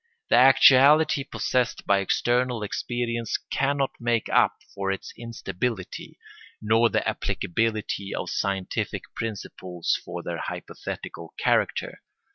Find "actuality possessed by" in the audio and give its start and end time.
0.35-1.99